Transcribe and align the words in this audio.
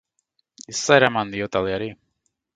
Izaera 0.75 1.11
eman 1.11 1.35
dio 1.35 1.51
taldeari. 1.57 1.93